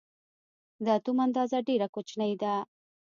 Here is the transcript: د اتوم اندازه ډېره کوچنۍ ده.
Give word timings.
د 0.83 0.85
اتوم 0.97 1.17
اندازه 1.25 1.57
ډېره 1.67 1.87
کوچنۍ 1.95 2.33
ده. 2.41 2.53